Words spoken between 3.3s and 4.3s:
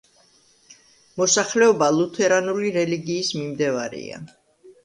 მიმდევარია.